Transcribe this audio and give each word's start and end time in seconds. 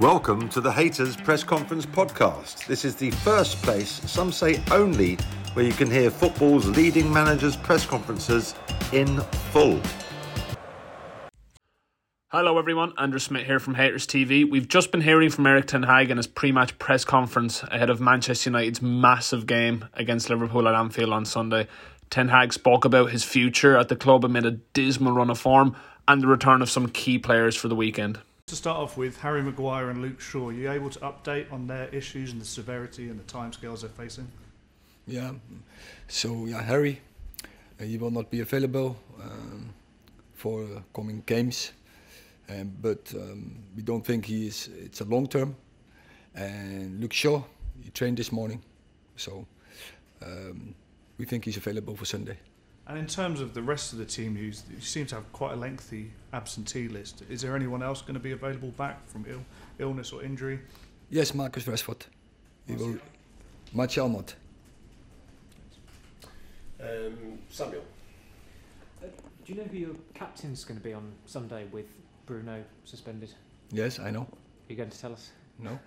Welcome 0.00 0.50
to 0.50 0.60
the 0.60 0.70
Haters 0.70 1.16
Press 1.16 1.42
Conference 1.42 1.86
podcast. 1.86 2.66
This 2.66 2.84
is 2.84 2.96
the 2.96 3.10
first 3.12 3.62
place, 3.62 3.88
some 3.88 4.30
say 4.30 4.62
only, 4.70 5.14
where 5.54 5.64
you 5.64 5.72
can 5.72 5.90
hear 5.90 6.10
football's 6.10 6.66
leading 6.66 7.10
managers' 7.10 7.56
press 7.56 7.86
conferences 7.86 8.54
in 8.92 9.22
full. 9.52 9.80
Hello, 12.28 12.58
everyone. 12.58 12.92
Andrew 12.98 13.18
Smith 13.18 13.46
here 13.46 13.58
from 13.58 13.76
Haters 13.76 14.06
TV. 14.06 14.46
We've 14.46 14.68
just 14.68 14.92
been 14.92 15.00
hearing 15.00 15.30
from 15.30 15.46
Erik 15.46 15.66
Ten 15.66 15.84
Hag 15.84 16.10
in 16.10 16.18
his 16.18 16.26
pre-match 16.26 16.78
press 16.78 17.06
conference 17.06 17.62
ahead 17.62 17.88
of 17.88 17.98
Manchester 17.98 18.50
United's 18.50 18.82
massive 18.82 19.46
game 19.46 19.86
against 19.94 20.28
Liverpool 20.28 20.68
at 20.68 20.74
Anfield 20.74 21.14
on 21.14 21.24
Sunday. 21.24 21.68
Ten 22.10 22.28
Hag 22.28 22.52
spoke 22.52 22.84
about 22.84 23.12
his 23.12 23.24
future 23.24 23.78
at 23.78 23.88
the 23.88 23.96
club 23.96 24.26
amid 24.26 24.44
a 24.44 24.50
dismal 24.50 25.14
run 25.14 25.30
of 25.30 25.38
form 25.38 25.74
and 26.06 26.22
the 26.22 26.26
return 26.26 26.60
of 26.60 26.68
some 26.68 26.86
key 26.90 27.18
players 27.18 27.56
for 27.56 27.68
the 27.68 27.74
weekend. 27.74 28.18
To 28.46 28.54
start 28.54 28.78
off 28.78 28.96
with, 28.96 29.18
Harry 29.22 29.42
Maguire 29.42 29.90
and 29.90 30.00
Luke 30.00 30.20
Shaw, 30.20 30.50
are 30.50 30.52
you 30.52 30.70
able 30.70 30.88
to 30.90 31.00
update 31.00 31.52
on 31.52 31.66
their 31.66 31.88
issues 31.88 32.30
and 32.30 32.40
the 32.40 32.44
severity 32.44 33.08
and 33.08 33.18
the 33.18 33.24
timescales 33.24 33.80
they're 33.80 33.90
facing? 33.90 34.28
Yeah, 35.04 35.32
so 36.06 36.46
yeah, 36.46 36.62
Harry, 36.62 37.00
uh, 37.42 37.82
he 37.82 37.98
will 37.98 38.12
not 38.12 38.30
be 38.30 38.42
available 38.42 38.96
um, 39.20 39.70
for 40.34 40.64
coming 40.94 41.24
games, 41.26 41.72
um, 42.48 42.72
but 42.80 43.12
um, 43.16 43.50
we 43.74 43.82
don't 43.82 44.06
think 44.06 44.26
he 44.26 44.46
is. 44.46 44.70
It's 44.78 45.00
a 45.00 45.06
long 45.06 45.26
term. 45.26 45.56
And 46.36 47.00
Luke 47.00 47.14
Shaw, 47.14 47.42
he 47.82 47.90
trained 47.90 48.18
this 48.18 48.30
morning, 48.30 48.62
so 49.16 49.44
um, 50.24 50.72
we 51.18 51.24
think 51.24 51.46
he's 51.46 51.56
available 51.56 51.96
for 51.96 52.04
Sunday. 52.04 52.38
And 52.88 52.98
in 52.98 53.06
terms 53.06 53.40
of 53.40 53.52
the 53.52 53.62
rest 53.62 53.92
of 53.92 53.98
the 53.98 54.04
team, 54.04 54.36
you, 54.36 54.44
you 54.44 54.80
seem 54.80 55.06
to 55.06 55.16
have 55.16 55.32
quite 55.32 55.54
a 55.54 55.56
lengthy 55.56 56.12
absentee 56.32 56.88
list. 56.88 57.22
Is 57.28 57.42
there 57.42 57.56
anyone 57.56 57.82
else 57.82 58.00
going 58.00 58.14
to 58.14 58.20
be 58.20 58.30
available 58.32 58.68
back 58.70 59.06
from 59.08 59.24
Ill, 59.28 59.44
illness 59.78 60.12
or 60.12 60.22
injury? 60.22 60.60
Yes, 61.10 61.34
Marcus 61.34 61.64
Rashford. 61.64 62.02
He 62.68 62.74
will. 62.76 62.96
Martial 63.72 64.08
not. 64.08 64.34
Um, 66.80 67.38
Samuel. 67.50 67.82
Uh, 69.02 69.06
do 69.44 69.52
you 69.52 69.58
know 69.60 69.66
who 69.66 69.78
your 69.78 69.96
captain's 70.14 70.64
going 70.64 70.78
to 70.78 70.84
be 70.84 70.92
on 70.92 71.12
Sunday 71.26 71.66
with 71.72 71.86
Bruno 72.26 72.62
suspended? 72.84 73.30
Yes, 73.72 73.98
I 73.98 74.10
know. 74.10 74.22
Are 74.22 74.28
you 74.68 74.76
going 74.76 74.90
to 74.90 74.98
tell 74.98 75.12
us? 75.12 75.30
No. 75.58 75.78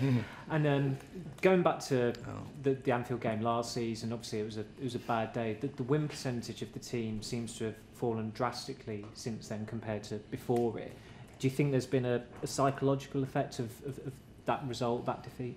And 0.50 0.64
then 0.64 0.98
going 1.42 1.62
back 1.62 1.78
to 1.86 2.12
Oh. 2.26 2.42
the, 2.62 2.74
the 2.74 2.92
Anfield 2.92 3.20
game 3.20 3.40
last 3.40 3.72
season, 3.72 4.12
obviously 4.12 4.40
it 4.40 4.44
was 4.44 4.56
a 4.56 4.60
it 4.60 4.82
was 4.82 4.94
a 4.94 5.00
bad 5.00 5.32
day. 5.32 5.56
The, 5.60 5.68
the 5.68 5.82
win 5.84 6.08
percentage 6.08 6.62
of 6.62 6.72
the 6.72 6.78
team 6.80 7.22
seems 7.22 7.56
to 7.58 7.64
have 7.66 7.74
fallen 7.94 8.30
drastically 8.34 9.04
since 9.14 9.48
then 9.48 9.66
compared 9.66 10.02
to 10.04 10.16
before 10.30 10.78
it. 10.78 10.92
Do 11.38 11.46
you 11.46 11.50
think 11.50 11.70
there's 11.70 11.86
been 11.86 12.04
a, 12.04 12.22
a 12.42 12.46
psychological 12.46 13.22
effect 13.22 13.58
of, 13.60 13.70
of, 13.86 13.98
of 14.06 14.12
that 14.46 14.62
result, 14.66 15.06
that 15.06 15.22
defeat? 15.22 15.56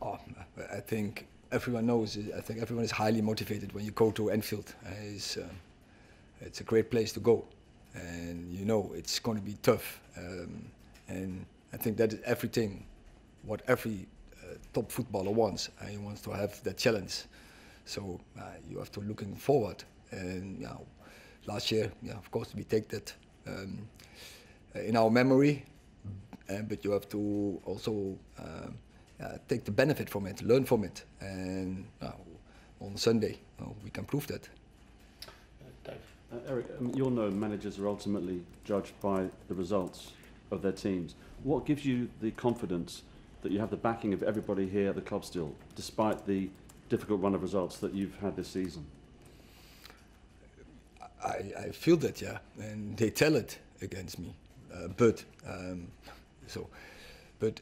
Oh, 0.00 0.18
I 0.72 0.80
think 0.80 1.26
everyone 1.50 1.86
knows. 1.86 2.18
I 2.36 2.40
think 2.40 2.60
everyone 2.60 2.84
is 2.84 2.90
highly 2.90 3.20
motivated 3.22 3.72
when 3.72 3.84
you 3.84 3.90
go 3.92 4.10
to 4.12 4.30
Anfield. 4.30 4.74
It's, 5.02 5.36
um, 5.36 5.50
it's 6.40 6.60
a 6.60 6.64
great 6.64 6.90
place 6.90 7.12
to 7.12 7.20
go, 7.20 7.44
and 7.94 8.52
you 8.52 8.64
know 8.64 8.92
it's 8.94 9.18
going 9.18 9.38
to 9.38 9.42
be 9.44 9.56
tough. 9.62 10.00
Um, 10.16 10.64
and 11.08 11.46
I 11.72 11.76
think 11.76 11.96
that 11.96 12.12
is 12.12 12.20
everything, 12.24 12.86
what 13.42 13.62
every 13.68 14.06
uh, 14.42 14.54
top 14.72 14.90
footballer 14.90 15.30
wants. 15.30 15.70
And 15.80 15.90
he 15.90 15.98
wants 15.98 16.20
to 16.22 16.30
have 16.30 16.62
that 16.64 16.76
challenge. 16.76 17.24
So 17.84 18.20
uh, 18.38 18.42
you 18.68 18.78
have 18.78 18.92
to 18.92 19.00
looking 19.00 19.34
forward. 19.34 19.82
And 20.10 20.60
yeah, 20.60 20.76
last 21.46 21.70
year, 21.70 21.90
yeah, 22.02 22.14
of 22.14 22.30
course, 22.30 22.54
we 22.54 22.64
take 22.64 22.88
that 22.88 23.12
um, 23.46 23.88
in 24.74 24.96
our 24.96 25.10
memory. 25.10 25.64
Uh, 26.50 26.62
but 26.62 26.84
you 26.84 26.90
have 26.90 27.08
to 27.08 27.60
also 27.64 28.18
um, 28.38 28.76
uh, 29.22 29.38
take 29.48 29.64
the 29.64 29.70
benefit 29.70 30.08
from 30.10 30.26
it, 30.26 30.42
learn 30.42 30.64
from 30.64 30.84
it, 30.84 31.04
and 31.20 31.86
uh, 32.02 32.10
on 32.80 32.96
Sunday 32.96 33.38
uh, 33.60 33.66
we 33.84 33.90
can 33.90 34.04
prove 34.04 34.26
that. 34.26 34.48
Dave. 35.84 35.94
Uh, 36.32 36.50
Erik, 36.50 36.66
um, 36.80 36.92
you'll 36.96 37.10
know 37.10 37.30
managers 37.30 37.78
are 37.78 37.86
ultimately 37.86 38.42
judged 38.64 38.92
by 39.00 39.28
the 39.48 39.54
results 39.54 40.12
of 40.52 40.62
their 40.62 40.72
teams. 40.72 41.14
What 41.42 41.66
gives 41.66 41.84
you 41.84 42.08
the 42.20 42.30
confidence 42.30 43.02
that 43.42 43.50
you 43.50 43.58
have 43.58 43.70
the 43.70 43.76
backing 43.76 44.12
of 44.12 44.22
everybody 44.22 44.68
here 44.68 44.90
at 44.90 44.94
the 44.94 45.00
club 45.00 45.24
still, 45.24 45.54
despite 45.74 46.26
the 46.26 46.48
difficult 46.88 47.20
run 47.20 47.34
of 47.34 47.42
results 47.42 47.78
that 47.78 47.94
you've 47.94 48.16
had 48.16 48.36
this 48.36 48.48
season? 48.48 48.86
I, 51.24 51.52
I 51.58 51.70
feel 51.70 51.96
that, 51.98 52.20
yeah, 52.20 52.38
and 52.60 52.96
they 52.96 53.10
tell 53.10 53.36
it 53.36 53.58
against 53.80 54.18
me, 54.18 54.34
uh, 54.74 54.88
but 54.96 55.24
um, 55.48 55.88
so, 56.46 56.68
but 57.38 57.60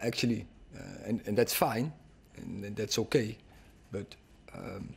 actually, 0.00 0.46
uh, 0.78 1.06
and 1.06 1.22
and 1.26 1.36
that's 1.36 1.54
fine, 1.54 1.92
and, 2.36 2.76
that's 2.76 2.98
okay, 2.98 3.38
but 3.92 4.14
um, 4.54 4.90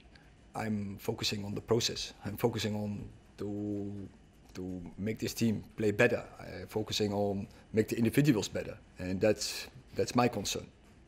I'm 0.56 0.98
focusing 1.00 1.46
on 1.46 1.56
the 1.56 1.62
process. 1.62 2.14
I'm 2.26 2.36
focusing 2.36 2.76
on 2.76 3.08
to 3.38 4.10
to 4.54 4.82
make 4.98 5.20
this 5.20 5.34
team 5.34 5.64
play 5.78 5.92
better. 5.92 6.24
I'm 6.40 6.68
focusing 6.68 7.14
on 7.14 7.48
make 7.74 7.88
the 7.88 7.98
individuals 7.98 8.48
better, 8.48 8.78
and 9.00 9.20
that's 9.20 9.68
that's 9.96 10.16
my 10.16 10.28
concern, 10.28 10.66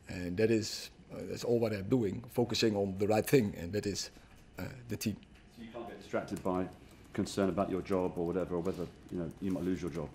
and 0.08 0.36
that 0.36 0.50
is 0.50 0.90
uh, 1.12 1.20
that's 1.28 1.44
all 1.44 1.58
what 1.58 1.72
I'm 1.72 1.88
doing, 1.88 2.22
focusing 2.32 2.76
on 2.76 2.96
the 2.98 3.06
right 3.06 3.26
thing, 3.26 3.54
and 3.58 3.72
that 3.72 3.86
is 3.86 4.10
uh, 4.58 4.64
the 4.88 4.96
team. 4.96 5.16
So 5.56 5.62
you 5.62 5.68
can't 5.72 5.88
get 5.88 6.00
distracted 6.00 6.42
by 6.42 6.66
concern 7.12 7.48
about 7.48 7.70
your 7.70 7.82
job 7.82 8.12
or 8.16 8.26
whatever, 8.26 8.56
or 8.56 8.60
whether 8.60 8.86
you 9.12 9.18
know 9.18 9.30
you 9.40 9.50
might 9.50 9.64
lose 9.64 9.80
your 9.80 9.90
job. 9.90 10.08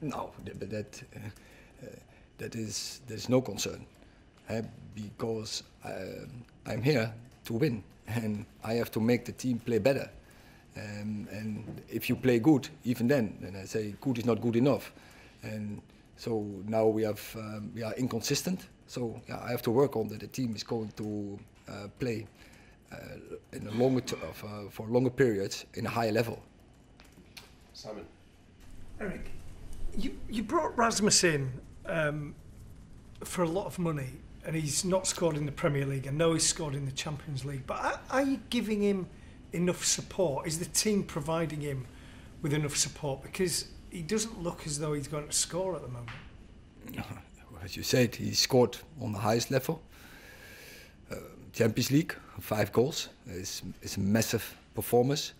No, 0.00 0.32
but 0.44 0.70
that 0.70 1.02
uh, 1.16 1.86
uh, 1.86 1.90
that 2.38 2.54
is 2.54 3.00
there's 3.06 3.28
no 3.28 3.40
concern, 3.40 3.86
uh, 4.50 4.62
because 4.94 5.62
um, 5.84 6.44
I'm 6.66 6.82
here 6.82 7.12
to 7.46 7.52
win, 7.52 7.82
and 8.06 8.44
I 8.62 8.74
have 8.74 8.90
to 8.92 9.00
make 9.00 9.24
the 9.24 9.32
team 9.32 9.58
play 9.58 9.78
better. 9.78 10.10
Um, 10.76 11.28
and 11.30 11.82
if 11.88 12.08
you 12.08 12.16
play 12.16 12.38
good, 12.38 12.68
even 12.84 13.06
then, 13.06 13.38
and 13.42 13.56
I 13.56 13.64
say 13.64 13.94
good 14.00 14.18
is 14.18 14.24
not 14.24 14.40
good 14.40 14.56
enough. 14.56 14.92
And 15.42 15.80
so 16.16 16.44
now 16.66 16.86
we 16.86 17.02
have 17.04 17.20
um, 17.36 17.70
we 17.74 17.82
are 17.82 17.94
inconsistent. 17.94 18.68
So 18.86 19.20
yeah, 19.28 19.40
I 19.40 19.50
have 19.50 19.62
to 19.62 19.70
work 19.70 19.96
on 19.96 20.08
that. 20.08 20.20
The 20.20 20.26
team 20.26 20.54
is 20.54 20.62
going 20.62 20.92
to 20.96 21.38
uh, 21.68 21.88
play 21.98 22.26
uh, 22.92 22.96
in 23.52 23.66
a 23.66 23.70
longer 23.72 24.00
t- 24.00 24.16
of, 24.16 24.44
uh, 24.44 24.70
for 24.70 24.86
longer 24.88 25.10
periods 25.10 25.64
in 25.74 25.86
a 25.86 25.90
higher 25.90 26.12
level. 26.12 26.42
Simon. 27.72 28.04
Erik, 29.00 29.30
you, 29.96 30.16
you 30.30 30.42
brought 30.42 30.76
Rasmus 30.76 31.24
in 31.24 31.52
um, 31.86 32.34
for 33.24 33.42
a 33.42 33.48
lot 33.48 33.66
of 33.66 33.78
money, 33.78 34.10
and 34.46 34.54
he's 34.54 34.84
not 34.84 35.06
scored 35.06 35.36
in 35.36 35.46
the 35.46 35.52
Premier 35.52 35.84
League. 35.84 36.06
I 36.06 36.10
know 36.10 36.32
he's 36.32 36.46
scored 36.46 36.74
in 36.74 36.84
the 36.84 36.92
Champions 36.92 37.44
League, 37.44 37.66
but 37.66 37.78
are, 37.78 38.00
are 38.10 38.22
you 38.22 38.40
giving 38.50 38.80
him 38.82 39.06
enough 39.54 39.84
support? 39.84 40.46
Is 40.46 40.58
the 40.58 40.66
team 40.66 41.04
providing 41.04 41.60
him 41.60 41.86
with 42.42 42.52
enough 42.52 42.76
support? 42.76 43.22
Because 43.22 43.68
he 43.90 44.02
doesn't 44.02 44.42
look 44.42 44.66
as 44.66 44.78
though 44.78 44.92
he's 44.92 45.08
going 45.08 45.26
to 45.26 45.32
score 45.32 45.76
at 45.76 45.82
the 45.82 45.88
moment. 45.88 46.10
as 47.64 47.76
you 47.76 47.82
said, 47.82 48.14
he 48.14 48.32
scored 48.34 48.76
on 49.00 49.12
the 49.12 49.18
highest 49.18 49.50
level. 49.50 49.80
Uh, 51.10 51.16
Champions 51.52 51.90
League, 51.90 52.14
five 52.40 52.72
goals. 52.72 53.08
It's, 53.26 53.62
it's 53.80 53.96
a 53.96 54.00
massive 54.00 54.56
performance 54.74 55.32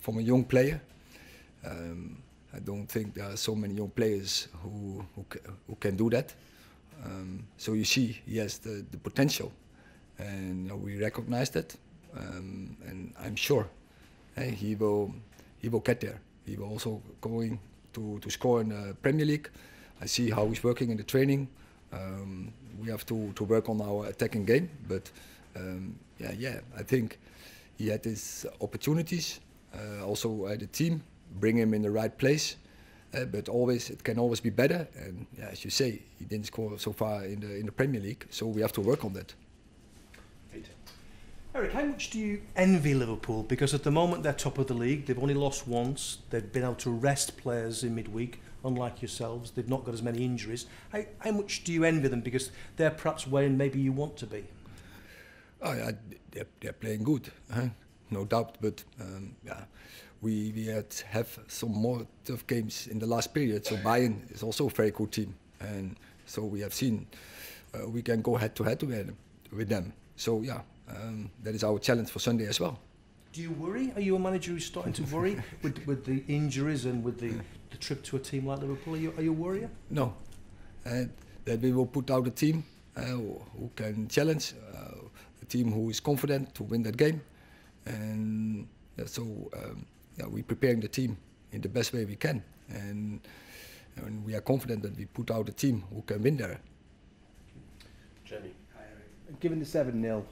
from 0.00 0.18
a 0.18 0.22
young 0.22 0.44
player. 0.44 0.80
Um, 1.64 2.18
I 2.54 2.58
don't 2.58 2.86
think 2.86 3.14
there 3.14 3.30
are 3.30 3.36
so 3.36 3.54
many 3.54 3.74
young 3.74 3.90
players 3.90 4.48
who, 4.62 5.04
who, 5.14 5.24
who 5.66 5.74
can 5.76 5.96
do 5.96 6.10
that. 6.10 6.34
Um, 7.04 7.44
so 7.56 7.74
you 7.74 7.84
see, 7.84 8.20
he 8.26 8.38
has 8.38 8.58
the, 8.58 8.84
the 8.90 8.98
potential, 8.98 9.52
and 10.18 10.70
we 10.82 11.00
recognize 11.00 11.50
that. 11.50 11.74
Um, 12.16 12.76
and 12.86 13.12
I'm 13.20 13.36
sure 13.36 13.68
eh, 14.36 14.50
he 14.50 14.74
will 14.74 15.14
he 15.60 15.68
will 15.68 15.80
get 15.80 16.00
there. 16.00 16.20
He 16.46 16.56
will 16.56 16.68
also 16.68 17.02
going 17.20 17.58
to, 17.92 18.18
to 18.20 18.30
score 18.30 18.60
in 18.60 18.68
the 18.70 18.94
Premier 19.02 19.26
League. 19.26 19.50
I 20.00 20.06
see 20.06 20.30
how 20.30 20.46
he's 20.46 20.62
working 20.62 20.90
in 20.90 20.96
the 20.96 21.02
training. 21.02 21.48
Um, 21.92 22.52
we 22.80 22.88
have 22.90 23.04
to, 23.06 23.32
to 23.34 23.44
work 23.44 23.68
on 23.68 23.80
our 23.80 24.06
attacking 24.06 24.44
game, 24.44 24.70
but 24.88 25.10
um, 25.56 25.98
yeah, 26.18 26.32
yeah, 26.38 26.60
I 26.76 26.82
think 26.82 27.18
he 27.76 27.88
had 27.88 28.04
his 28.04 28.46
opportunities. 28.60 29.40
Uh, 29.74 30.04
also, 30.04 30.46
uh, 30.46 30.56
the 30.56 30.66
team 30.66 31.02
bring 31.40 31.56
him 31.56 31.74
in 31.74 31.82
the 31.82 31.90
right 31.90 32.16
place, 32.16 32.56
uh, 33.14 33.24
but 33.24 33.48
always 33.48 33.90
it 33.90 34.04
can 34.04 34.18
always 34.18 34.40
be 34.40 34.50
better. 34.50 34.86
And 34.96 35.26
yeah, 35.36 35.48
as 35.50 35.64
you 35.64 35.70
say, 35.70 36.02
he 36.18 36.24
didn't 36.24 36.46
score 36.46 36.78
so 36.78 36.92
far 36.92 37.24
in 37.24 37.40
the 37.40 37.56
in 37.56 37.66
the 37.66 37.72
Premier 37.72 38.00
League, 38.00 38.26
so 38.30 38.46
we 38.46 38.60
have 38.60 38.72
to 38.72 38.80
work 38.80 39.04
on 39.04 39.12
that. 39.14 39.34
Erik, 41.54 41.72
how 41.72 41.82
much 41.82 42.10
do 42.10 42.18
you 42.18 42.42
envy 42.56 42.94
Liverpool? 42.94 43.42
Because 43.42 43.74
at 43.74 43.82
the 43.82 43.90
moment 43.90 44.22
they're 44.22 44.32
top 44.32 44.58
of 44.58 44.66
the 44.66 44.74
league. 44.74 45.06
They've 45.06 45.18
only 45.18 45.34
lost 45.34 45.66
once. 45.66 46.18
They've 46.30 46.52
been 46.52 46.62
able 46.62 46.74
to 46.76 46.90
rest 46.90 47.36
players 47.36 47.82
in 47.82 47.94
midweek, 47.94 48.40
unlike 48.64 49.02
yourselves. 49.02 49.50
They've 49.50 49.68
not 49.68 49.84
got 49.84 49.94
as 49.94 50.02
many 50.02 50.24
injuries. 50.24 50.66
How, 50.92 51.02
how 51.20 51.32
much 51.32 51.64
do 51.64 51.72
you 51.72 51.84
envy 51.84 52.08
them? 52.08 52.20
Because 52.20 52.50
they're 52.76 52.90
perhaps 52.90 53.26
where 53.26 53.48
maybe 53.48 53.80
you 53.80 53.92
want 53.92 54.16
to 54.18 54.26
be. 54.26 54.44
Oh 55.60 55.72
yeah, 55.72 55.92
they're, 56.30 56.46
they're 56.60 56.72
playing 56.72 57.02
good, 57.02 57.32
huh? 57.52 57.68
no 58.10 58.24
doubt. 58.24 58.56
But 58.60 58.84
um, 59.00 59.34
yeah, 59.44 59.64
we 60.20 60.52
we 60.54 60.66
had 60.66 60.94
have 61.10 61.38
some 61.48 61.72
more 61.72 62.06
tough 62.24 62.46
games 62.46 62.86
in 62.86 62.98
the 62.98 63.06
last 63.06 63.34
period. 63.34 63.66
So 63.66 63.76
Bayern 63.76 64.30
is 64.30 64.42
also 64.42 64.66
a 64.66 64.70
very 64.70 64.90
good 64.90 65.12
team, 65.12 65.34
and 65.60 65.96
so 66.26 66.44
we 66.44 66.60
have 66.60 66.74
seen 66.74 67.06
uh, 67.74 67.88
we 67.88 68.02
can 68.02 68.22
go 68.22 68.36
head 68.36 68.54
to 68.56 68.64
head. 68.64 68.82
With 69.50 69.68
them. 69.68 69.94
So 70.16 70.42
yeah, 70.42 70.60
um, 70.90 71.30
that 71.42 71.54
is 71.54 71.64
our 71.64 71.78
challenge 71.78 72.10
for 72.10 72.18
Sunday 72.18 72.46
as 72.46 72.60
well. 72.60 72.78
Do 73.32 73.42
you 73.42 73.52
worry? 73.52 73.92
Are 73.94 74.00
you 74.00 74.16
a 74.16 74.18
manager 74.18 74.52
who's 74.52 74.64
starting 74.64 74.92
to 74.94 75.02
worry 75.14 75.40
with, 75.62 75.86
with 75.86 76.04
the 76.04 76.24
injuries 76.28 76.86
and 76.86 77.04
with 77.04 77.20
the, 77.20 77.32
the 77.70 77.76
trip 77.76 78.02
to 78.04 78.16
a 78.16 78.18
team 78.18 78.46
like 78.46 78.60
Liverpool? 78.60 78.94
Are 78.94 78.98
you, 78.98 79.14
are 79.16 79.22
you 79.22 79.32
worried? 79.32 79.68
No, 79.90 80.14
and 80.84 81.10
that 81.44 81.60
we 81.60 81.72
will 81.72 81.86
put 81.86 82.10
out 82.10 82.26
a 82.26 82.30
team 82.30 82.64
uh, 82.96 83.02
who 83.02 83.70
can 83.76 84.08
challenge, 84.08 84.54
uh, 84.74 85.06
a 85.42 85.44
team 85.44 85.70
who 85.72 85.90
is 85.90 86.00
confident 86.00 86.54
to 86.54 86.62
win 86.62 86.82
that 86.84 86.96
game, 86.96 87.20
and 87.86 88.66
yeah, 88.96 89.04
so 89.06 89.22
um, 89.56 89.84
yeah, 90.16 90.26
we're 90.26 90.42
preparing 90.42 90.80
the 90.80 90.88
team 90.88 91.16
in 91.52 91.60
the 91.60 91.68
best 91.68 91.92
way 91.92 92.04
we 92.04 92.16
can, 92.16 92.42
and, 92.70 93.20
and 93.96 94.24
we 94.24 94.34
are 94.34 94.40
confident 94.40 94.82
that 94.82 94.96
we 94.96 95.04
put 95.04 95.30
out 95.30 95.48
a 95.48 95.52
team 95.52 95.84
who 95.92 96.02
can 96.02 96.22
win 96.22 96.36
there. 96.36 96.60
Jamie. 98.24 98.54
Given 99.40 99.58
the 99.58 99.64
7 99.64 100.02
0 100.02 100.24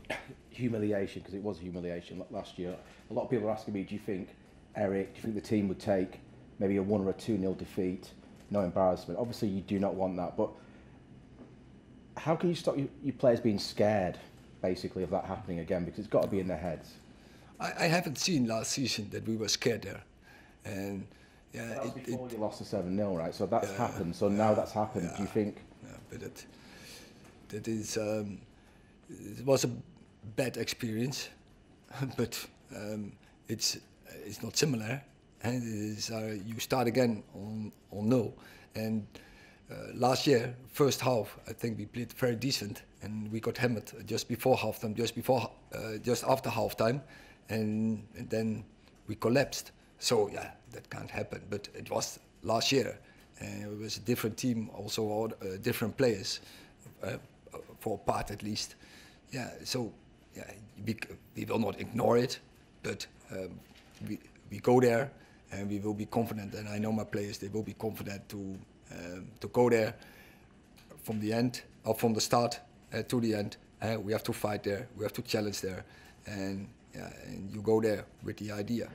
humiliation, 0.56 1.20
because 1.22 1.34
it 1.34 1.42
was 1.42 1.58
a 1.58 1.62
humiliation 1.62 2.22
last 2.30 2.58
year, 2.58 2.76
a 3.10 3.12
lot 3.12 3.24
of 3.24 3.30
people 3.30 3.48
are 3.48 3.52
asking 3.52 3.74
me, 3.74 3.82
do 3.82 3.94
you 3.94 4.00
think, 4.00 4.28
Erik, 4.74 5.14
do 5.14 5.18
you 5.18 5.22
think 5.22 5.34
the 5.34 5.48
team 5.48 5.68
would 5.68 5.78
take 5.78 6.20
maybe 6.58 6.76
a 6.76 6.82
1 6.82 7.00
or 7.00 7.10
a 7.10 7.12
2 7.12 7.38
0 7.38 7.54
defeat? 7.54 8.10
No 8.50 8.60
embarrassment. 8.60 9.18
Obviously, 9.18 9.48
you 9.48 9.60
do 9.60 9.78
not 9.78 9.94
want 9.94 10.16
that, 10.16 10.36
but 10.36 10.50
how 12.16 12.34
can 12.36 12.48
you 12.48 12.54
stop 12.54 12.76
your, 12.76 12.88
your 13.02 13.14
players 13.14 13.40
being 13.40 13.58
scared, 13.58 14.18
basically, 14.62 15.02
of 15.02 15.10
that 15.10 15.24
happening 15.24 15.60
again? 15.60 15.84
Because 15.84 15.98
it's 16.00 16.08
got 16.08 16.22
to 16.22 16.28
be 16.28 16.40
in 16.40 16.48
their 16.48 16.56
heads. 16.58 16.92
I, 17.60 17.72
I 17.80 17.86
haven't 17.86 18.18
seen 18.18 18.46
last 18.46 18.72
season 18.72 19.08
that 19.10 19.26
we 19.26 19.36
were 19.36 19.48
scared 19.48 19.82
there, 19.82 20.02
and 20.64 21.06
yeah, 21.52 21.68
That 21.68 21.84
was 21.84 21.96
it, 21.96 22.08
it, 22.08 22.32
you 22.32 22.38
lost 22.38 22.58
the 22.58 22.64
7 22.64 22.94
0, 22.94 23.16
right? 23.16 23.34
So 23.34 23.46
that's 23.46 23.70
Yeah, 23.70 23.76
happened. 23.78 24.14
So 24.14 24.28
now 24.28 24.54
that's 24.54 24.72
happened. 24.72 25.10
Do 25.16 25.22
you 25.22 25.28
think 25.28 25.56
yeah, 25.82 25.96
but 26.10 26.20
that 26.20 26.46
that 27.48 27.68
is 27.68 27.96
um, 27.96 28.38
it 29.08 29.44
was 29.44 29.64
a 29.64 29.70
bad 30.34 30.56
experience, 30.56 31.28
but 32.16 32.44
um, 32.74 33.12
it's 33.48 33.78
it's 34.24 34.42
not 34.42 34.56
similar, 34.56 35.00
and 35.42 35.62
it 35.62 35.96
is 35.98 36.10
uh, 36.10 36.36
you 36.44 36.58
start 36.58 36.88
again 36.88 37.22
on 37.34 37.72
on 37.90 38.08
no, 38.08 38.34
and 38.74 39.06
uh, 39.70 39.74
last 39.94 40.26
year 40.26 40.54
first 40.68 41.00
half 41.00 41.38
I 41.48 41.52
think 41.52 41.78
we 41.78 41.86
played 41.86 42.12
very 42.12 42.36
decent, 42.36 42.82
and 43.02 43.30
we 43.30 43.40
got 43.40 43.56
hammered 43.56 43.90
just 44.06 44.28
before 44.28 44.56
halftime, 44.56 44.94
just 44.94 45.14
before 45.14 45.50
uh, 45.74 45.98
just 46.02 46.24
after 46.24 46.50
halftime, 46.50 47.00
and, 47.48 48.06
and 48.16 48.28
then 48.28 48.64
we 49.06 49.14
collapsed. 49.14 49.72
So 49.98 50.28
yeah, 50.28 50.50
that 50.72 50.90
can't 50.90 51.10
happen. 51.10 51.42
But 51.48 51.68
it 51.74 51.90
was 51.90 52.18
last 52.42 52.72
year, 52.72 52.98
and 53.40 53.62
it 53.62 53.78
was 53.78 53.96
a 53.96 54.00
different 54.00 54.36
team, 54.36 54.70
also 54.74 55.02
all, 55.02 55.32
uh, 55.42 55.56
different 55.62 55.96
players, 55.96 56.40
uh, 57.02 57.16
for 57.78 57.98
part 57.98 58.30
at 58.30 58.42
least. 58.42 58.74
Yeah, 59.32 59.50
so 59.64 59.92
we, 60.84 60.96
we 61.34 61.44
will 61.44 61.58
not 61.58 61.80
ignore 61.80 62.18
it, 62.18 62.38
but 62.82 63.06
um, 63.30 63.60
we 64.08 64.18
we 64.50 64.58
go 64.58 64.80
there 64.80 65.10
and 65.52 65.68
we 65.68 65.78
will 65.78 65.94
be 65.94 66.06
confident. 66.06 66.54
And 66.54 66.68
I 66.68 66.78
know 66.78 66.92
my 66.92 67.04
players; 67.04 67.38
they 67.38 67.48
will 67.48 67.62
be 67.62 67.74
confident 67.74 68.28
to 68.28 68.58
um, 68.92 69.26
to 69.40 69.48
go 69.48 69.68
there 69.70 69.94
from 71.02 71.20
the 71.20 71.32
end 71.32 71.62
or 71.84 71.94
from 71.94 72.14
the 72.14 72.20
start 72.20 72.60
uh, 72.92 73.02
to 73.02 73.20
the 73.20 73.34
end. 73.34 73.56
Uh, 73.80 73.96
we 74.00 74.12
have 74.12 74.22
to 74.24 74.32
fight 74.32 74.62
there. 74.62 74.88
We 74.96 75.04
have 75.04 75.12
to 75.14 75.22
challenge 75.22 75.60
there, 75.60 75.84
and 76.26 76.68
yeah, 76.94 77.10
and 77.26 77.50
you 77.52 77.60
go 77.62 77.80
there 77.80 78.04
with 78.22 78.36
the 78.38 78.52
idea, 78.52 78.88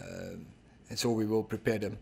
um, 0.00 0.46
and 0.90 0.98
so 0.98 1.10
we 1.10 1.26
will 1.26 1.44
prepare 1.44 1.78
them. 1.78 1.98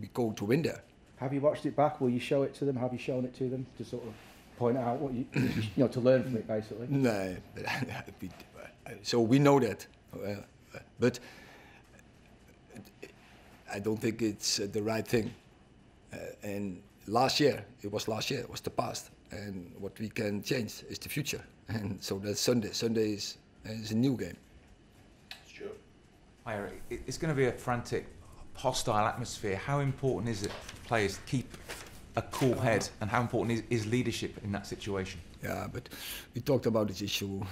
We 0.00 0.08
go 0.12 0.32
to 0.32 0.44
win 0.44 0.62
there. 0.62 0.82
Have 1.16 1.32
you 1.32 1.40
watched 1.40 1.66
it 1.66 1.76
back? 1.76 2.00
Will 2.00 2.08
you 2.08 2.18
show 2.18 2.42
it 2.42 2.54
to 2.54 2.64
them? 2.64 2.76
Have 2.76 2.92
you 2.92 2.98
shown 2.98 3.24
it 3.24 3.34
to 3.34 3.48
them 3.48 3.66
to 3.76 3.84
sort 3.84 4.02
of 4.04 4.14
point 4.60 4.76
out 4.76 4.98
what 5.00 5.14
you, 5.14 5.24
you 5.34 5.78
know, 5.78 5.88
to 5.88 6.00
learn 6.00 6.22
from 6.22 6.36
it, 6.36 6.46
basically? 6.46 6.86
No, 6.90 7.34
but 7.54 7.64
so 9.02 9.20
we 9.22 9.38
know 9.38 9.58
that, 9.58 9.86
uh, 10.14 10.34
but 11.00 11.18
I 13.72 13.78
don't 13.78 13.96
think 13.96 14.20
it's 14.20 14.60
uh, 14.60 14.68
the 14.70 14.82
right 14.82 15.06
thing. 15.06 15.32
Uh, 16.12 16.16
and 16.42 16.82
last 17.06 17.40
year, 17.40 17.64
it 17.80 17.90
was 17.90 18.06
last 18.06 18.30
year, 18.30 18.40
it 18.40 18.50
was 18.50 18.60
the 18.60 18.70
past, 18.82 19.10
and 19.30 19.72
what 19.78 19.98
we 19.98 20.10
can 20.10 20.42
change 20.42 20.84
is 20.90 20.98
the 20.98 21.08
future. 21.08 21.42
And 21.68 22.02
so 22.02 22.18
that's 22.18 22.40
Sunday. 22.40 22.72
Sunday 22.72 23.12
is, 23.12 23.38
is 23.64 23.92
a 23.92 23.96
new 23.96 24.16
game. 24.16 24.36
Stuart. 25.46 25.78
Hi, 26.44 26.56
Erik. 26.56 26.82
It's 26.90 27.16
going 27.16 27.32
to 27.32 27.40
be 27.42 27.46
a 27.46 27.52
frantic, 27.52 28.06
hostile 28.54 29.06
atmosphere. 29.06 29.56
How 29.56 29.78
important 29.78 30.28
is 30.34 30.42
it 30.42 30.52
for 30.52 30.88
players 30.88 31.14
to 31.18 31.22
keep 31.32 31.46
a 32.20 32.22
cool 32.30 32.58
head, 32.60 32.88
and 33.00 33.10
how 33.10 33.20
important 33.20 33.58
is, 33.58 33.62
is 33.70 33.86
leadership 33.86 34.32
in 34.44 34.52
that 34.52 34.66
situation? 34.66 35.20
Yeah, 35.42 35.68
but 35.72 35.88
we 36.34 36.40
talked 36.40 36.66
about 36.66 36.88
this 36.88 37.02
issue 37.02 37.42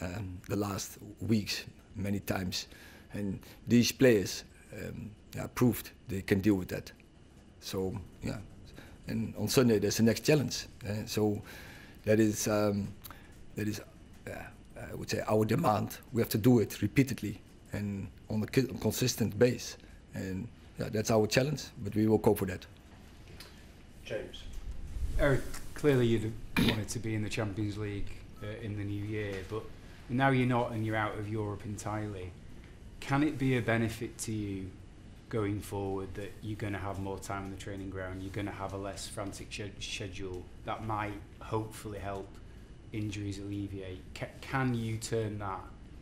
um, 0.00 0.38
the 0.48 0.56
last 0.56 0.98
weeks 1.20 1.64
many 1.94 2.20
times, 2.20 2.68
and 3.12 3.38
these 3.68 3.92
players 3.92 4.44
um, 4.72 5.10
yeah, 5.36 5.46
proved 5.54 5.90
they 6.08 6.22
can 6.22 6.40
deal 6.40 6.54
with 6.54 6.68
that. 6.68 6.92
So 7.60 7.94
yeah, 8.22 8.38
and 9.08 9.34
on 9.36 9.48
Sunday 9.48 9.78
there's 9.78 9.96
the 9.96 10.02
next 10.02 10.20
challenge. 10.20 10.66
Uh, 10.88 11.06
so 11.06 11.42
that 12.04 12.18
is 12.18 12.48
um, 12.48 12.88
that 13.56 13.68
is 13.68 13.80
uh, 14.26 14.30
I 14.90 14.94
would 14.94 15.10
say 15.10 15.22
our 15.28 15.44
demand. 15.44 15.98
We 16.12 16.22
have 16.22 16.30
to 16.30 16.38
do 16.38 16.60
it 16.60 16.80
repeatedly 16.82 17.40
and 17.72 18.08
on 18.30 18.42
a 18.42 18.46
consistent 18.46 19.38
base, 19.38 19.76
and 20.14 20.48
yeah, 20.78 20.88
that's 20.90 21.10
our 21.10 21.26
challenge. 21.26 21.64
But 21.82 21.94
we 21.94 22.06
will 22.06 22.18
go 22.18 22.34
for 22.34 22.46
that. 22.46 22.66
James. 24.04 24.42
Erik, 25.18 25.42
clearly 25.74 26.06
you'd 26.06 26.32
have 26.56 26.68
wanted 26.68 26.88
to 26.88 26.98
be 26.98 27.14
in 27.14 27.22
the 27.22 27.28
Champions 27.28 27.78
League 27.78 28.10
uh, 28.42 28.46
in 28.62 28.76
the 28.76 28.84
new 28.84 29.02
year, 29.02 29.34
but 29.48 29.62
now 30.08 30.30
you're 30.30 30.46
not 30.46 30.72
and 30.72 30.84
you're 30.84 30.96
out 30.96 31.18
of 31.18 31.28
Europe 31.28 31.62
entirely. 31.64 32.30
Can 33.00 33.22
it 33.22 33.38
be 33.38 33.56
a 33.56 33.62
benefit 33.62 34.16
to 34.18 34.32
you 34.32 34.70
going 35.28 35.60
forward 35.60 36.14
that 36.14 36.32
you're 36.42 36.56
going 36.56 36.72
to 36.72 36.78
have 36.78 37.00
more 37.00 37.18
time 37.18 37.44
on 37.44 37.50
the 37.50 37.56
training 37.56 37.90
ground, 37.90 38.22
you're 38.22 38.32
going 38.32 38.46
to 38.46 38.52
have 38.52 38.72
a 38.72 38.76
less 38.76 39.08
frantic 39.08 39.50
shed- 39.50 39.72
schedule 39.80 40.44
that 40.64 40.86
might 40.86 41.12
hopefully 41.40 41.98
help 41.98 42.28
injuries 42.92 43.38
alleviate? 43.38 44.00
Ca- 44.14 44.26
can 44.40 44.74
you 44.74 44.96
turn 44.96 45.38
that 45.38 45.60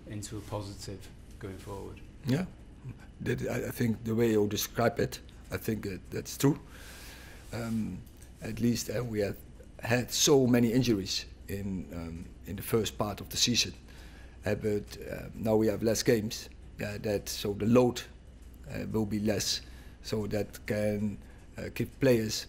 into 0.09 0.37
a 0.37 0.41
positive 0.41 0.99
going 1.39 1.57
forward? 1.57 2.01
Yeah, 2.27 2.45
that, 3.23 3.49
I, 3.49 3.69
I 3.69 3.71
think 3.71 4.05
the 4.05 4.15
way 4.15 4.33
you 4.33 4.47
describe 4.49 4.99
it, 4.99 5.21
I 5.51 5.57
think 5.57 5.87
uh, 5.87 5.91
that's 6.11 6.37
true. 6.37 6.59
Um, 7.53 7.99
at 8.43 8.61
least 8.61 8.91
uh, 8.91 9.05
we 9.05 9.21
have 9.21 9.37
had 9.81 10.11
so 10.11 10.47
many 10.47 10.73
injuries 10.73 11.27
in 11.49 11.87
um, 11.93 12.25
in 12.47 12.57
the 12.57 12.63
first 12.63 12.99
part 12.99 13.21
of 13.21 13.29
the 13.29 13.37
season, 13.37 13.73
uh, 14.47 14.55
but 14.55 14.99
uh, 15.11 15.29
now 15.35 15.57
we 15.57 15.67
have 15.69 15.83
less 15.83 16.03
games. 16.03 16.49
Yeah, 16.79 16.99
that 17.03 17.29
so 17.29 17.53
the 17.53 17.67
load 17.67 18.03
uh, 18.71 18.87
will 18.91 19.07
be 19.07 19.21
less, 19.21 19.61
so 20.03 20.27
that 20.29 20.67
can 20.67 21.19
uh, 21.59 21.63
give 21.75 21.89
players 22.01 22.47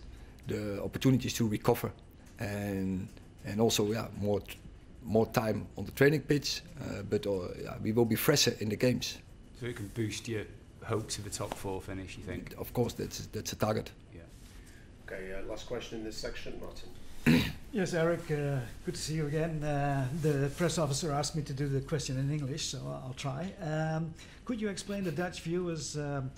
the 0.48 0.82
opportunities 0.84 1.34
to 1.34 1.48
recover, 1.48 1.92
and 2.40 3.08
and 3.46 3.62
also 3.62 3.92
yeah 3.92 4.08
more 4.22 4.42
more 5.04 5.26
time 5.28 5.68
on 5.78 5.86
the 5.86 5.92
training 5.92 6.22
pitch. 6.22 6.62
Uh, 6.80 7.04
but 7.10 7.28
uh, 7.28 7.50
yeah, 7.62 7.76
we 7.84 7.92
will 7.92 8.06
be 8.06 8.16
fresher 8.16 8.56
in 8.60 8.70
the 8.70 8.76
games. 8.78 9.18
So 9.60 9.66
it 9.68 9.76
can 9.76 9.88
boost 9.94 10.28
your 10.28 10.46
hopes 10.84 11.18
of 11.18 11.26
a 11.26 11.30
top 11.30 11.54
four 11.54 11.82
finish, 11.82 12.18
you 12.18 12.24
think? 12.24 12.54
Of 12.58 12.74
course, 12.74 12.94
that's 12.94 13.28
that's 13.28 13.54
a 13.54 13.56
target. 13.56 13.92
Okay, 15.06 15.34
uh, 15.34 15.46
last 15.50 15.68
question 15.68 16.00
in 16.00 16.06
this 16.06 16.18
section, 16.18 16.60
Martin. 16.62 17.44
Yes, 17.74 17.96
Erik, 17.96 18.30
uh, 18.30 18.60
good 18.86 18.94
to 18.94 19.02
see 19.02 19.16
you 19.16 19.26
again. 19.26 19.64
Uh, 19.64 20.08
the 20.22 20.52
press 20.56 20.78
officer 20.78 21.12
asked 21.12 21.36
me 21.36 21.42
to 21.42 21.54
do 21.54 21.68
the 21.68 21.82
question 21.82 22.20
in 22.20 22.32
English, 22.32 22.66
so 22.68 22.78
I'll 23.04 23.16
try. 23.16 23.52
Um, 23.64 24.14
could 24.46 24.62
you 24.62 24.70
explain 24.70 25.04
to 25.06 25.12
Dutch 25.12 25.42
viewers 25.42 25.98
um, 25.98 26.30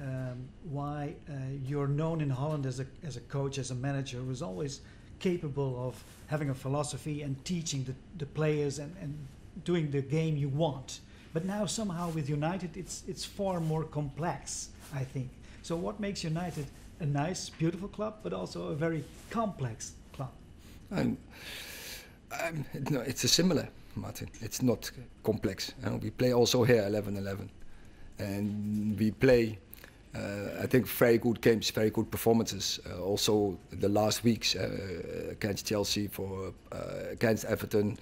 um, 0.00 0.48
why 0.70 1.16
uh, 1.28 1.32
you're 1.66 1.88
known 1.88 2.20
in 2.20 2.30
Holland 2.30 2.64
as 2.64 2.78
a, 2.78 2.86
as 3.02 3.16
a 3.16 3.20
coach, 3.22 3.58
as 3.58 3.72
a 3.72 3.74
manager 3.74 4.18
who's 4.18 4.40
always 4.40 4.82
capable 5.18 5.88
of 5.88 6.00
having 6.28 6.50
a 6.50 6.54
philosophy 6.54 7.22
and 7.22 7.44
teaching 7.44 7.82
the, 7.82 7.94
the 8.18 8.26
players 8.26 8.78
and, 8.78 8.94
and 9.00 9.18
doing 9.64 9.90
the 9.90 10.00
game 10.00 10.36
you 10.36 10.48
want? 10.48 11.00
But 11.32 11.44
now 11.44 11.66
somehow 11.66 12.10
with 12.10 12.28
United, 12.30 12.76
it's, 12.76 13.02
it's 13.08 13.24
far 13.24 13.58
more 13.58 13.82
complex, 13.82 14.68
I 14.94 15.02
think. 15.02 15.28
So 15.62 15.74
what 15.74 15.98
makes 15.98 16.22
United 16.22 16.66
a 17.00 17.06
nice, 17.06 17.50
beautiful 17.50 17.88
club, 17.88 18.14
but 18.22 18.32
also 18.32 18.68
a 18.68 18.74
very 18.74 19.04
complex 19.30 19.92
club? 20.12 20.30
And 20.90 21.16
um, 22.42 22.64
no, 22.90 23.00
it's 23.00 23.24
a 23.24 23.28
similar, 23.28 23.68
Martin. 23.96 24.28
It's 24.40 24.62
not 24.62 24.90
complex. 25.22 25.72
You 25.82 25.90
know, 25.90 25.96
we 25.96 26.10
play 26.10 26.32
also 26.32 26.64
here 26.64 26.82
11-11, 26.82 27.48
and 28.18 28.98
we 28.98 29.10
play. 29.10 29.58
Uh, 30.14 30.62
I 30.62 30.66
think 30.66 30.86
very 30.86 31.18
good 31.18 31.40
games, 31.40 31.70
very 31.70 31.90
good 31.90 32.08
performances. 32.08 32.78
Uh, 32.88 33.02
also 33.02 33.58
the 33.72 33.88
last 33.88 34.22
weeks 34.22 34.54
uh, 34.54 35.30
against 35.30 35.66
Chelsea, 35.66 36.06
for 36.06 36.52
uh, 36.70 36.76
against 37.10 37.44
Everton, 37.46 37.98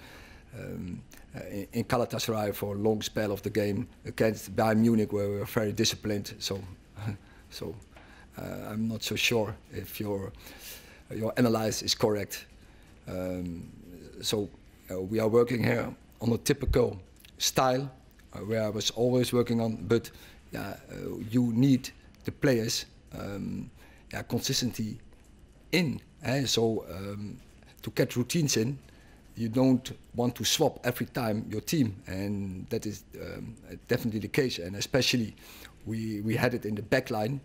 um, 0.55 1.01
uh, 1.35 1.39
in, 1.49 1.67
in 1.73 2.53
for 2.53 2.75
a 2.75 2.77
long 2.77 3.01
spell 3.01 3.31
of 3.31 3.41
the 3.41 3.49
game 3.49 3.87
against 4.05 4.55
Bayern 4.55 4.77
Munich, 4.77 5.11
where 5.11 5.27
we 5.27 5.39
were 5.39 5.45
very 5.45 5.71
disciplined. 5.71 6.35
So, 6.37 6.61
so 7.49 7.75
I'm 8.41 8.87
not 8.87 9.03
so 9.03 9.15
sure 9.15 9.55
if 9.71 9.99
your 9.99 10.31
your 11.13 11.33
analysis 11.37 11.83
is 11.83 11.95
correct. 11.95 12.45
Um, 13.07 13.69
so 14.21 14.49
uh, 14.91 15.01
we 15.01 15.19
are 15.19 15.27
working 15.27 15.63
here 15.63 15.93
on 16.21 16.31
a 16.31 16.37
typical 16.37 16.99
style 17.37 17.91
uh, 18.33 18.39
where 18.39 18.63
I 18.63 18.69
was 18.69 18.89
always 18.91 19.33
working 19.33 19.61
on, 19.61 19.75
but 19.87 20.09
yeah, 20.51 20.75
uh, 20.91 21.17
you 21.29 21.51
need 21.53 21.89
the 22.23 22.31
players 22.31 22.85
um, 23.17 23.69
yeah, 24.11 24.21
consistency 24.23 24.99
in. 25.71 25.99
Eh? 26.23 26.45
So 26.45 26.85
um, 26.89 27.37
to 27.81 27.91
get 27.91 28.15
routines 28.15 28.57
in, 28.57 28.77
you 29.35 29.49
don't 29.49 29.91
want 30.15 30.35
to 30.35 30.45
swap 30.45 30.79
every 30.83 31.07
time 31.07 31.45
your 31.49 31.61
team, 31.61 31.95
and 32.07 32.67
that 32.69 32.85
is 32.85 33.03
um, 33.19 33.55
definitely 33.87 34.19
the 34.19 34.27
case. 34.27 34.59
And 34.59 34.75
especially, 34.75 35.35
we 35.85 36.21
we 36.21 36.35
had 36.35 36.53
it 36.53 36.65
in 36.65 36.75
the 36.75 36.83
back 36.83 37.09
line, 37.09 37.41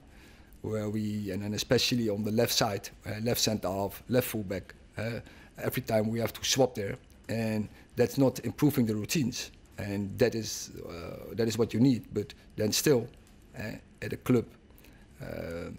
where 0.63 0.89
we 0.89 1.31
and 1.31 1.43
then 1.43 1.55
especially 1.55 2.09
on 2.09 2.25
the 2.25 2.33
left 2.33 2.53
side, 2.53 2.89
uh, 3.07 3.21
left 3.23 3.41
centre 3.41 3.69
half, 3.69 4.03
left 4.09 4.29
fullback. 4.29 4.75
Uh, 4.97 5.21
every 5.63 5.83
time 5.83 6.09
we 6.09 6.21
have 6.21 6.33
to 6.33 6.45
swap 6.45 6.75
there, 6.75 6.97
and 7.29 7.69
that's 7.97 8.19
not 8.19 8.41
improving 8.41 8.87
the 8.87 8.95
routines. 8.95 9.51
And 9.79 10.19
that 10.19 10.35
is 10.35 10.71
uh, 10.89 11.35
that 11.35 11.47
is 11.47 11.57
what 11.57 11.73
you 11.73 11.81
need. 11.81 12.07
But 12.13 12.35
then 12.57 12.73
still, 12.73 13.07
uh, 13.59 13.73
at 14.03 14.13
a 14.13 14.17
club. 14.17 14.45
Uh, 15.23 15.71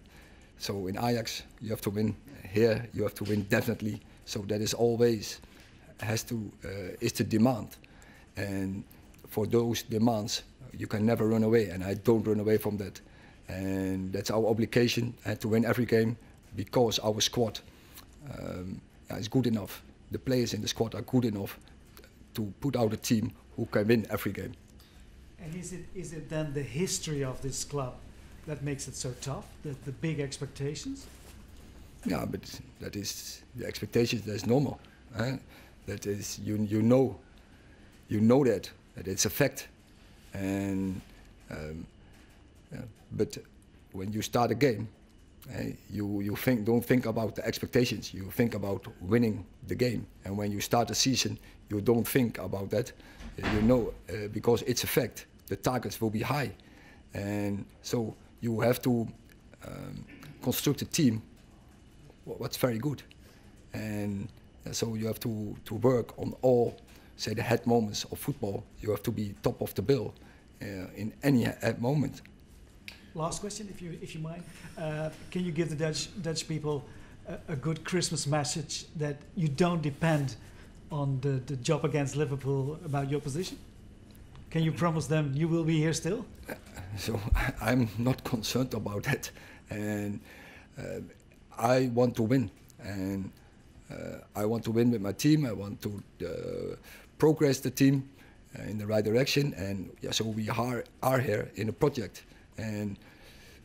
so 0.57 0.87
in 0.87 0.97
Ajax, 0.97 1.43
you 1.61 1.69
have 1.69 1.81
to 1.81 1.89
win. 1.89 2.15
Here, 2.51 2.87
you 2.93 3.03
have 3.03 3.13
to 3.15 3.23
win 3.25 3.43
definitely. 3.49 4.01
So 4.25 4.39
that 4.47 4.61
is 4.61 4.73
always 4.73 5.39
has 5.99 6.23
to 6.23 6.51
uh, 6.63 6.95
is 7.01 7.13
the 7.13 7.23
demand, 7.23 7.67
and 8.37 8.83
for 9.27 9.45
those 9.45 9.83
demands, 9.83 10.43
you 10.77 10.87
can 10.87 11.05
never 11.05 11.27
run 11.27 11.43
away. 11.43 11.69
And 11.69 11.83
I 11.83 11.95
don't 11.95 12.25
run 12.25 12.39
away 12.39 12.57
from 12.57 12.77
that. 12.77 13.01
And 13.49 14.13
that's 14.13 14.29
our 14.29 14.45
obligation 14.45 15.13
uh, 15.25 15.35
to 15.35 15.47
win 15.49 15.65
every 15.65 15.85
game 15.85 16.15
because 16.55 16.99
our 16.99 17.19
squad 17.19 17.59
um, 18.39 18.79
is 19.17 19.27
good 19.27 19.47
enough. 19.47 19.81
The 20.11 20.19
players 20.19 20.53
in 20.53 20.61
the 20.61 20.67
squad 20.67 20.95
are 20.95 21.01
good 21.01 21.25
enough 21.25 21.59
to 22.35 22.53
put 22.61 22.75
out 22.75 22.93
a 22.93 22.97
team 22.97 23.31
who 23.55 23.65
can 23.65 23.87
win 23.87 24.07
every 24.09 24.31
game. 24.31 24.53
And 25.41 25.55
is 25.55 25.73
it 25.73 25.85
is 25.95 26.13
it 26.13 26.29
then 26.29 26.53
the 26.53 26.61
history 26.61 27.23
of 27.23 27.41
this 27.41 27.63
club 27.63 27.95
that 28.45 28.61
makes 28.61 28.87
it 28.87 28.95
so 28.95 29.13
tough? 29.21 29.45
The, 29.63 29.75
the 29.85 29.91
big 29.91 30.19
expectations? 30.19 31.07
Yeah, 32.05 32.25
but 32.25 32.41
that 32.79 32.95
is 32.95 33.41
the 33.55 33.65
expectations. 33.65 34.23
That's 34.23 34.45
normal. 34.45 34.79
Eh? 35.17 35.37
That 35.85 36.05
is 36.05 36.39
you 36.39 36.57
you 36.57 36.81
know, 36.81 37.15
you 38.09 38.21
know 38.21 38.43
that 38.43 38.69
that 38.95 39.07
it's 39.07 39.25
a 39.25 39.29
fact, 39.29 39.67
and 40.33 41.01
um, 41.49 41.85
yeah, 42.71 42.81
but 43.11 43.37
when 43.91 44.11
you 44.11 44.21
start 44.21 44.51
a 44.51 44.55
game, 44.55 44.87
eh, 45.51 45.71
you 45.89 46.21
you 46.21 46.35
think 46.35 46.65
don't 46.65 46.85
think 46.85 47.05
about 47.05 47.35
the 47.35 47.45
expectations. 47.45 48.13
You 48.13 48.31
think 48.31 48.55
about 48.55 48.87
winning 49.01 49.45
the 49.67 49.75
game, 49.75 50.05
and 50.25 50.37
when 50.37 50.51
you 50.51 50.61
start 50.61 50.91
a 50.91 50.95
season, 50.95 51.37
you 51.69 51.81
don't 51.81 52.07
think 52.07 52.37
about 52.37 52.69
that. 52.69 52.91
You 53.37 53.61
know 53.61 53.93
uh, 54.09 54.27
because 54.31 54.63
it's 54.63 54.83
a 54.83 54.87
fact. 54.87 55.25
The 55.47 55.55
targets 55.55 55.99
will 55.99 56.11
be 56.11 56.21
high, 56.21 56.51
and 57.13 57.65
so 57.81 58.15
you 58.41 58.59
have 58.61 58.81
to 58.81 59.07
um, 59.65 60.05
construct 60.41 60.81
a 60.81 60.85
team 60.85 61.21
what's 62.37 62.57
very 62.57 62.77
good. 62.77 63.01
And 63.73 64.27
so 64.71 64.95
you 64.95 65.07
have 65.07 65.19
to, 65.21 65.55
to 65.65 65.73
work 65.75 66.17
on 66.19 66.33
all, 66.41 66.79
say, 67.15 67.33
the 67.33 67.41
head 67.41 67.65
moments 67.65 68.03
of 68.05 68.19
football. 68.19 68.63
You 68.81 68.91
have 68.91 69.03
to 69.03 69.11
be 69.11 69.35
top 69.41 69.61
of 69.61 69.73
the 69.75 69.81
bill 69.81 70.13
uh, 70.61 70.65
in 70.95 71.13
any 71.23 71.47
moment. 71.79 72.21
Last 73.15 73.41
question, 73.41 73.67
if 73.69 73.81
you, 73.81 73.97
if 74.01 74.13
you 74.13 74.21
mind. 74.21 74.43
Uh, 74.77 75.09
can 75.31 75.43
you 75.43 75.51
give 75.51 75.69
the 75.69 75.75
Dutch, 75.75 76.09
Dutch 76.21 76.47
people 76.47 76.85
a, 77.27 77.53
a, 77.53 77.55
good 77.55 77.83
Christmas 77.83 78.27
message 78.27 78.85
that 78.97 79.17
you 79.35 79.47
don't 79.47 79.81
depend 79.81 80.35
on 80.91 81.19
the, 81.21 81.41
the 81.47 81.55
job 81.55 81.85
against 81.85 82.15
Liverpool 82.15 82.79
about 82.85 83.09
your 83.09 83.19
position? 83.19 83.57
Can 84.51 84.63
you 84.63 84.71
promise 84.71 85.07
them 85.07 85.31
you 85.35 85.47
will 85.47 85.63
be 85.63 85.77
here 85.77 85.93
still? 85.93 86.25
So 86.97 87.19
I'm 87.61 87.87
not 87.97 88.23
concerned 88.23 88.73
about 88.73 89.03
that. 89.03 89.29
And 89.69 90.19
uh, 90.77 91.01
I 91.57 91.91
want 91.93 92.15
to 92.15 92.23
win, 92.23 92.49
and 92.83 93.31
uh, 93.91 94.17
I 94.35 94.45
want 94.45 94.63
to 94.65 94.71
win 94.71 94.91
with 94.91 95.01
my 95.01 95.11
team. 95.11 95.45
I 95.45 95.51
want 95.51 95.81
to 95.83 96.03
uh, 96.25 96.75
progress 97.19 97.59
the 97.59 97.69
team 97.69 98.09
uh, 98.57 98.63
in 98.63 98.79
the 98.79 98.87
right 98.87 99.05
direction, 99.05 99.53
and 99.55 99.91
yeah, 100.01 100.11
so 100.11 100.25
we 100.25 100.49
are, 100.49 100.83
are 101.03 101.19
here 101.19 101.51
in 101.55 101.69
a 101.69 101.71
project. 101.71 102.23
And 102.59 102.97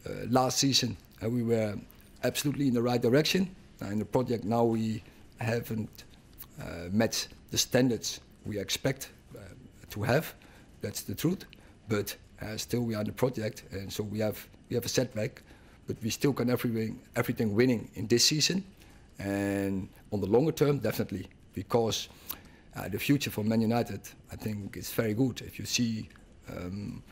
uh, 0.06 0.10
last 0.28 0.58
season 0.58 0.96
uh, 1.22 1.28
we 1.28 1.42
were 1.42 1.74
absolutely 2.22 2.68
in 2.68 2.74
the 2.74 2.82
right 2.82 3.02
direction. 3.02 3.54
in 3.80 3.98
the 3.98 4.04
project 4.04 4.44
now 4.44 4.64
we 4.64 5.02
haven't 5.38 6.04
met 6.90 7.28
the 7.50 7.58
standards 7.58 8.20
we 8.46 8.58
expect 8.58 9.10
to 9.90 10.02
have. 10.02 10.34
That's 10.80 11.02
the 11.02 11.14
truth. 11.14 11.44
But 11.88 12.16
still 12.56 12.82
we 12.82 12.94
are 12.94 13.00
in 13.00 13.06
the 13.06 13.12
project, 13.12 13.64
and 13.72 13.92
so 13.92 14.02
we 14.02 14.20
have 14.20 14.38
we 14.70 14.74
have 14.74 14.86
a 14.86 14.88
setback 14.88 15.42
but 15.86 15.96
we 16.02 16.10
still 16.10 16.32
can 16.32 16.50
everything, 16.50 17.00
everything 17.16 17.54
winning 17.54 17.90
in 17.94 18.06
this 18.06 18.24
season. 18.24 18.64
And 19.18 19.88
on 20.12 20.20
the 20.20 20.26
longer 20.26 20.52
term, 20.52 20.78
definitely, 20.78 21.28
because 21.52 22.08
uh, 22.76 22.88
the 22.88 22.98
future 22.98 23.30
for 23.30 23.44
Man 23.44 23.60
United, 23.60 24.00
I 24.32 24.36
think, 24.36 24.76
is 24.76 24.90
very 24.90 25.14
good. 25.14 25.42
If 25.42 25.58
you 25.58 25.66
see 25.66 26.08
um, 26.50 27.02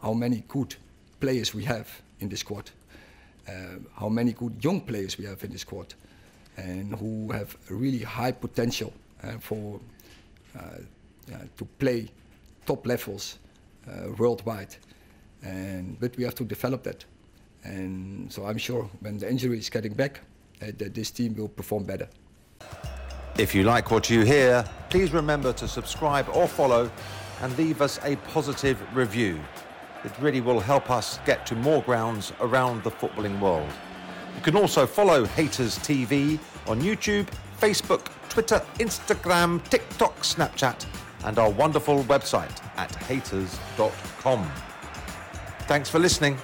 how 0.00 0.14
many 0.14 0.44
good 0.48 0.74
players 1.22 1.54
we 1.54 1.64
have 1.64 1.86
in 2.18 2.28
the 2.28 2.36
squad, 2.36 2.70
uh, 3.48 3.52
how 3.94 4.08
many 4.08 4.32
good 4.32 4.52
young 4.64 4.80
players 4.80 5.16
we 5.18 5.24
have 5.24 5.44
in 5.44 5.52
the 5.52 5.58
squad, 5.58 5.94
and 6.56 6.94
who 6.96 7.30
have 7.30 7.56
really 7.70 8.02
high 8.02 8.32
potential 8.32 8.92
uh, 9.22 9.38
for 9.38 9.80
uh, 10.58 10.60
to 11.56 11.64
play 11.78 12.08
top 12.66 12.86
levels 12.86 13.38
uh, 13.86 14.10
worldwide. 14.18 14.74
And 15.42 15.96
but 16.00 16.16
we 16.16 16.24
have 16.24 16.34
to 16.34 16.44
develop 16.44 16.82
that. 16.82 17.04
And 17.64 18.32
so 18.32 18.44
I'm 18.44 18.58
sure 18.58 18.90
when 19.00 19.18
the 19.18 19.30
injury 19.30 19.58
is 19.58 19.70
getting 19.70 19.94
back, 19.94 20.20
uh, 20.60 20.72
that 20.78 20.92
this 20.92 21.12
team 21.12 21.36
will 21.36 21.48
perform 21.48 21.84
better. 21.84 22.08
If 23.38 23.54
you 23.54 23.62
like 23.62 23.92
what 23.92 24.10
you 24.10 24.22
hear, 24.24 24.64
please 24.90 25.12
remember 25.12 25.52
to 25.52 25.68
subscribe 25.68 26.26
or 26.34 26.48
follow 26.48 26.90
and 27.40 27.56
leave 27.56 27.80
us 27.80 28.00
a 28.02 28.16
positive 28.34 28.76
review. 28.94 29.40
It 30.04 30.12
really 30.20 30.40
will 30.40 30.60
help 30.60 30.90
us 30.90 31.20
get 31.24 31.46
to 31.46 31.54
more 31.54 31.82
grounds 31.82 32.32
around 32.40 32.82
the 32.82 32.90
footballing 32.90 33.38
world. 33.40 33.70
You 34.36 34.42
can 34.42 34.56
also 34.56 34.86
follow 34.86 35.24
Haters 35.24 35.78
TV 35.78 36.38
on 36.66 36.80
YouTube, 36.80 37.28
Facebook, 37.60 38.06
Twitter, 38.28 38.60
Instagram, 38.78 39.62
TikTok, 39.68 40.16
Snapchat, 40.20 40.86
and 41.24 41.38
our 41.38 41.50
wonderful 41.50 42.02
website 42.04 42.60
at 42.76 42.94
haters.com. 42.94 44.50
Thanks 45.68 45.88
for 45.88 45.98
listening. 45.98 46.36